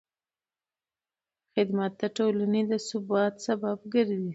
[1.53, 4.27] خدمت د ټولنې د ثبات سبب ګرځي.